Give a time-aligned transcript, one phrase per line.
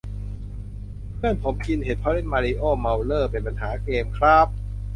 [1.15, 4.53] เพื่อนผมกินเห็ด เพราะเล่นมาริโอ้ เมาเร่อ เป็นปัญหาเกมคร้าบ~